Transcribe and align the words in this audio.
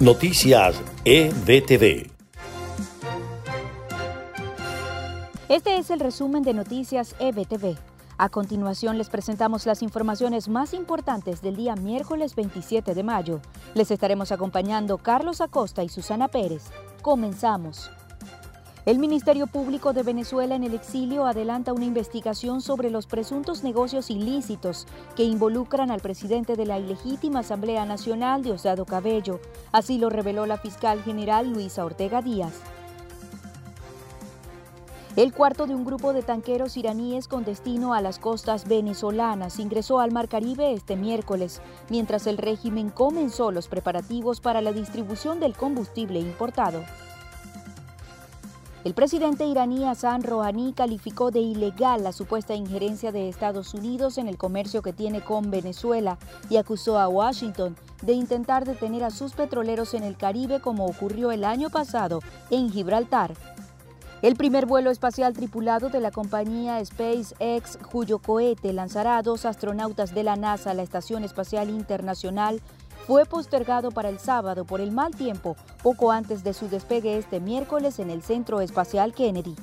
Noticias 0.00 0.80
EBTV. 1.04 2.10
Este 5.50 5.76
es 5.76 5.90
el 5.90 6.00
resumen 6.00 6.42
de 6.42 6.54
Noticias 6.54 7.14
EBTV. 7.18 7.76
A 8.16 8.30
continuación 8.30 8.96
les 8.96 9.10
presentamos 9.10 9.66
las 9.66 9.82
informaciones 9.82 10.48
más 10.48 10.72
importantes 10.72 11.42
del 11.42 11.56
día 11.56 11.76
miércoles 11.76 12.34
27 12.34 12.94
de 12.94 13.02
mayo. 13.02 13.42
Les 13.74 13.90
estaremos 13.90 14.32
acompañando 14.32 14.96
Carlos 14.96 15.42
Acosta 15.42 15.84
y 15.84 15.90
Susana 15.90 16.28
Pérez. 16.28 16.70
Comenzamos. 17.02 17.90
El 18.86 18.98
Ministerio 18.98 19.46
Público 19.46 19.92
de 19.92 20.02
Venezuela 20.02 20.54
en 20.54 20.64
el 20.64 20.72
exilio 20.72 21.26
adelanta 21.26 21.74
una 21.74 21.84
investigación 21.84 22.62
sobre 22.62 22.88
los 22.88 23.06
presuntos 23.06 23.62
negocios 23.62 24.08
ilícitos 24.08 24.86
que 25.16 25.22
involucran 25.22 25.90
al 25.90 26.00
presidente 26.00 26.56
de 26.56 26.64
la 26.64 26.78
ilegítima 26.78 27.40
Asamblea 27.40 27.84
Nacional, 27.84 28.42
Diosdado 28.42 28.86
Cabello. 28.86 29.38
Así 29.70 29.98
lo 29.98 30.08
reveló 30.08 30.46
la 30.46 30.56
fiscal 30.56 31.02
general 31.02 31.52
Luisa 31.52 31.84
Ortega 31.84 32.22
Díaz. 32.22 32.54
El 35.14 35.34
cuarto 35.34 35.66
de 35.66 35.74
un 35.74 35.84
grupo 35.84 36.14
de 36.14 36.22
tanqueros 36.22 36.78
iraníes 36.78 37.28
con 37.28 37.44
destino 37.44 37.92
a 37.92 38.00
las 38.00 38.18
costas 38.18 38.66
venezolanas 38.66 39.58
ingresó 39.58 40.00
al 40.00 40.12
Mar 40.12 40.28
Caribe 40.28 40.72
este 40.72 40.96
miércoles, 40.96 41.60
mientras 41.90 42.26
el 42.26 42.38
régimen 42.38 42.88
comenzó 42.88 43.50
los 43.50 43.68
preparativos 43.68 44.40
para 44.40 44.62
la 44.62 44.72
distribución 44.72 45.38
del 45.38 45.54
combustible 45.54 46.18
importado. 46.18 46.82
El 48.82 48.94
presidente 48.94 49.44
iraní 49.44 49.84
Hassan 49.84 50.22
Rouhani 50.22 50.72
calificó 50.72 51.30
de 51.30 51.40
ilegal 51.40 52.02
la 52.02 52.12
supuesta 52.12 52.54
injerencia 52.54 53.12
de 53.12 53.28
Estados 53.28 53.74
Unidos 53.74 54.16
en 54.16 54.26
el 54.26 54.38
comercio 54.38 54.80
que 54.80 54.94
tiene 54.94 55.20
con 55.20 55.50
Venezuela 55.50 56.16
y 56.48 56.56
acusó 56.56 56.98
a 56.98 57.06
Washington 57.06 57.76
de 58.00 58.14
intentar 58.14 58.64
detener 58.64 59.04
a 59.04 59.10
sus 59.10 59.34
petroleros 59.34 59.92
en 59.92 60.02
el 60.02 60.16
Caribe 60.16 60.60
como 60.60 60.86
ocurrió 60.86 61.30
el 61.30 61.44
año 61.44 61.68
pasado 61.68 62.20
en 62.50 62.70
Gibraltar. 62.70 63.34
El 64.22 64.36
primer 64.36 64.64
vuelo 64.64 64.90
espacial 64.90 65.34
tripulado 65.34 65.90
de 65.90 66.00
la 66.00 66.10
compañía 66.10 66.82
SpaceX, 66.82 67.76
cuyo 67.90 68.18
cohete 68.18 68.72
lanzará 68.72 69.18
a 69.18 69.22
dos 69.22 69.44
astronautas 69.44 70.14
de 70.14 70.24
la 70.24 70.36
NASA 70.36 70.70
a 70.70 70.74
la 70.74 70.82
Estación 70.82 71.22
Espacial 71.22 71.68
Internacional, 71.68 72.62
fue 73.10 73.26
postergado 73.26 73.90
para 73.90 74.08
el 74.08 74.20
sábado 74.20 74.64
por 74.64 74.80
el 74.80 74.92
mal 74.92 75.16
tiempo, 75.16 75.56
poco 75.82 76.12
antes 76.12 76.44
de 76.44 76.54
su 76.54 76.68
despegue 76.68 77.18
este 77.18 77.40
miércoles 77.40 77.98
en 77.98 78.08
el 78.08 78.22
Centro 78.22 78.60
Espacial 78.60 79.14
Kennedy. 79.14 79.56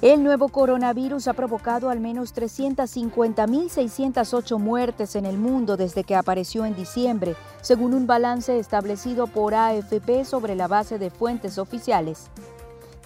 El 0.00 0.24
nuevo 0.24 0.48
coronavirus 0.48 1.28
ha 1.28 1.34
provocado 1.34 1.90
al 1.90 2.00
menos 2.00 2.34
350.608 2.34 4.58
muertes 4.58 5.16
en 5.16 5.26
el 5.26 5.36
mundo 5.36 5.76
desde 5.76 6.02
que 6.02 6.16
apareció 6.16 6.64
en 6.64 6.74
diciembre, 6.74 7.36
según 7.60 7.92
un 7.92 8.06
balance 8.06 8.58
establecido 8.58 9.26
por 9.26 9.54
AFP 9.54 10.24
sobre 10.24 10.54
la 10.54 10.66
base 10.66 10.98
de 10.98 11.10
fuentes 11.10 11.58
oficiales. 11.58 12.30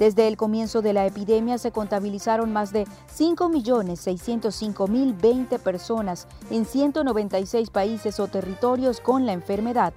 Desde 0.00 0.26
el 0.26 0.36
comienzo 0.38 0.80
de 0.80 0.94
la 0.94 1.04
epidemia 1.06 1.58
se 1.58 1.72
contabilizaron 1.72 2.54
más 2.54 2.72
de 2.72 2.86
5.605.020 3.16 5.58
personas 5.58 6.26
en 6.50 6.64
196 6.64 7.68
países 7.68 8.18
o 8.18 8.26
territorios 8.26 9.00
con 9.00 9.26
la 9.26 9.34
enfermedad. 9.34 9.92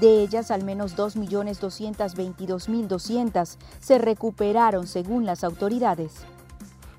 De 0.00 0.22
ellas, 0.22 0.50
al 0.50 0.64
menos 0.64 0.96
2.222.200 0.96 3.58
se 3.78 3.98
recuperaron 3.98 4.86
según 4.86 5.26
las 5.26 5.44
autoridades. 5.44 6.24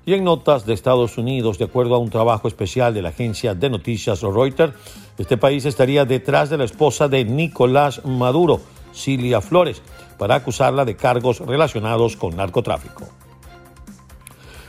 Y 0.06 0.14
en 0.14 0.22
notas 0.22 0.64
de 0.64 0.74
Estados 0.74 1.18
Unidos, 1.18 1.58
de 1.58 1.64
acuerdo 1.64 1.96
a 1.96 1.98
un 1.98 2.10
trabajo 2.10 2.46
especial 2.46 2.94
de 2.94 3.02
la 3.02 3.08
agencia 3.08 3.56
de 3.56 3.68
noticias 3.68 4.20
Reuters, 4.20 4.74
este 5.18 5.36
país 5.36 5.64
estaría 5.64 6.04
detrás 6.04 6.50
de 6.50 6.58
la 6.58 6.64
esposa 6.64 7.08
de 7.08 7.24
Nicolás 7.24 8.04
Maduro, 8.04 8.60
Cilia 8.94 9.40
Flores, 9.40 9.82
para 10.18 10.36
acusarla 10.36 10.84
de 10.84 10.96
cargos 10.96 11.40
relacionados 11.40 12.16
con 12.16 12.36
narcotráfico. 12.36 13.04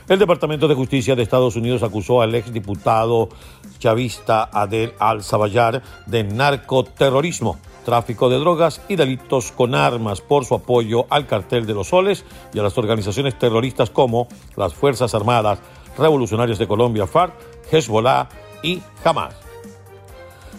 El 0.08 0.20
Departamento 0.20 0.68
de 0.68 0.74
Justicia 0.76 1.16
de 1.16 1.24
Estados 1.24 1.56
Unidos 1.56 1.82
acusó 1.82 2.22
al 2.22 2.34
exdiputado 2.36 3.28
chavista 3.80 4.48
Adel 4.52 4.92
al-Sabayar 5.00 5.82
de 6.06 6.22
narcoterrorismo, 6.22 7.58
tráfico 7.84 8.28
de 8.28 8.38
drogas 8.38 8.80
y 8.88 8.94
delitos 8.94 9.50
con 9.50 9.74
armas 9.74 10.20
por 10.20 10.44
su 10.44 10.54
apoyo 10.54 11.06
al 11.10 11.26
cartel 11.26 11.66
de 11.66 11.74
los 11.74 11.88
soles 11.88 12.24
y 12.54 12.58
a 12.60 12.62
las 12.62 12.78
organizaciones 12.78 13.36
terroristas 13.36 13.90
como 13.90 14.28
las 14.56 14.74
Fuerzas 14.74 15.12
Armadas 15.14 15.58
Revolucionarias 15.98 16.58
de 16.58 16.68
Colombia, 16.68 17.06
FARC, 17.06 17.32
Hezbollah 17.72 18.28
y 18.62 18.80
Hamas. 19.04 19.45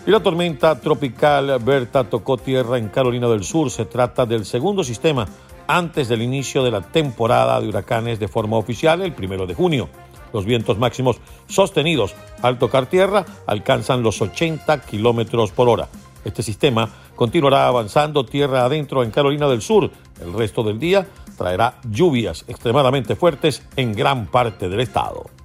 Y 0.07 0.09
la 0.09 0.21
tormenta 0.21 0.79
tropical 0.79 1.59
Berta 1.59 2.05
tocó 2.05 2.37
tierra 2.37 2.77
en 2.77 2.87
Carolina 2.87 3.27
del 3.27 3.43
Sur. 3.43 3.69
Se 3.69 3.83
trata 3.83 4.25
del 4.25 4.45
segundo 4.45 4.81
sistema 4.81 5.27
antes 5.67 6.07
del 6.07 6.21
inicio 6.21 6.63
de 6.63 6.71
la 6.71 6.79
temporada 6.79 7.59
de 7.59 7.67
huracanes 7.67 8.17
de 8.17 8.29
forma 8.29 8.55
oficial 8.55 9.01
el 9.01 9.11
primero 9.11 9.45
de 9.45 9.53
junio. 9.53 9.89
Los 10.31 10.45
vientos 10.45 10.77
máximos 10.77 11.17
sostenidos 11.49 12.15
al 12.41 12.57
tocar 12.57 12.85
tierra 12.85 13.25
alcanzan 13.47 14.01
los 14.01 14.21
80 14.21 14.79
kilómetros 14.83 15.51
por 15.51 15.67
hora. 15.67 15.89
Este 16.23 16.41
sistema 16.41 16.89
continuará 17.17 17.67
avanzando 17.67 18.25
tierra 18.25 18.63
adentro 18.63 19.03
en 19.03 19.11
Carolina 19.11 19.49
del 19.49 19.61
Sur. 19.61 19.91
El 20.21 20.31
resto 20.31 20.63
del 20.63 20.79
día 20.79 21.05
traerá 21.37 21.81
lluvias 21.83 22.45
extremadamente 22.47 23.17
fuertes 23.17 23.61
en 23.75 23.91
gran 23.91 24.27
parte 24.27 24.69
del 24.69 24.79
estado 24.79 25.36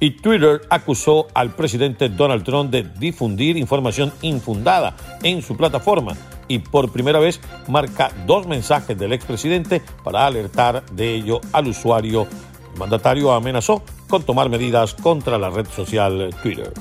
y 0.00 0.12
Twitter 0.12 0.62
acusó 0.70 1.28
al 1.34 1.54
presidente 1.54 2.08
Donald 2.08 2.42
Trump 2.42 2.70
de 2.70 2.82
difundir 2.98 3.56
información 3.58 4.12
infundada 4.22 4.96
en 5.22 5.42
su 5.42 5.56
plataforma 5.56 6.16
y 6.48 6.58
por 6.58 6.90
primera 6.90 7.20
vez 7.20 7.40
marca 7.68 8.10
dos 8.26 8.46
mensajes 8.46 8.98
del 8.98 9.12
expresidente 9.12 9.82
para 10.02 10.26
alertar 10.26 10.84
de 10.86 11.14
ello 11.14 11.40
al 11.52 11.68
usuario. 11.68 12.26
El 12.72 12.78
mandatario 12.78 13.32
amenazó 13.32 13.82
con 14.08 14.24
tomar 14.24 14.48
medidas 14.48 14.94
contra 14.94 15.38
la 15.38 15.50
red 15.50 15.66
social 15.68 16.34
Twitter. 16.42 16.72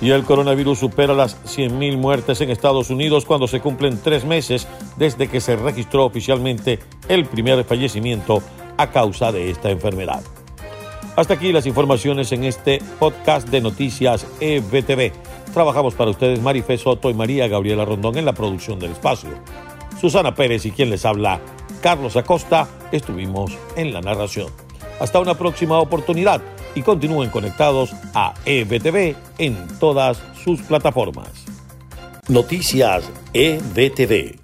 Y 0.00 0.10
el 0.10 0.24
coronavirus 0.24 0.80
supera 0.80 1.14
las 1.14 1.36
100.000 1.44 1.96
muertes 1.96 2.40
en 2.40 2.50
Estados 2.50 2.90
Unidos 2.90 3.24
cuando 3.24 3.46
se 3.46 3.60
cumplen 3.60 4.00
tres 4.02 4.24
meses 4.24 4.66
desde 4.96 5.28
que 5.28 5.40
se 5.40 5.54
registró 5.56 6.04
oficialmente 6.06 6.80
el 7.08 7.26
primer 7.26 7.62
fallecimiento 7.64 8.42
a 8.78 8.90
causa 8.90 9.30
de 9.30 9.50
esta 9.50 9.70
enfermedad. 9.70 10.22
Hasta 11.16 11.34
aquí 11.34 11.52
las 11.52 11.66
informaciones 11.66 12.32
en 12.32 12.44
este 12.44 12.80
podcast 12.98 13.48
de 13.48 13.60
Noticias 13.60 14.26
EBTV. 14.40 15.12
Trabajamos 15.52 15.94
para 15.94 16.10
ustedes 16.10 16.40
Marife 16.40 16.78
Soto 16.78 17.10
y 17.10 17.14
María 17.14 17.48
Gabriela 17.48 17.84
Rondón 17.84 18.16
en 18.16 18.24
la 18.24 18.32
producción 18.32 18.78
del 18.78 18.92
espacio. 18.92 19.30
Susana 20.00 20.34
Pérez 20.34 20.64
y 20.66 20.70
quien 20.70 20.90
les 20.90 21.04
habla, 21.04 21.40
Carlos 21.82 22.16
Acosta, 22.16 22.68
estuvimos 22.90 23.52
en 23.76 23.92
la 23.92 24.00
narración. 24.00 24.48
Hasta 25.00 25.20
una 25.20 25.34
próxima 25.34 25.78
oportunidad 25.78 26.40
y 26.74 26.82
continúen 26.82 27.30
conectados 27.30 27.92
a 28.14 28.34
EBTV 28.44 29.14
en 29.38 29.68
todas 29.78 30.22
sus 30.42 30.62
plataformas. 30.62 31.44
Noticias 32.28 33.10
EBTV. 33.34 34.41